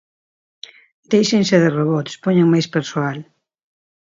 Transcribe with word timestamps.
Déixense 1.13 1.55
de 1.63 1.69
robots, 1.77 2.19
poñan 2.23 2.51
máis 2.53 2.67
persoal. 2.75 3.17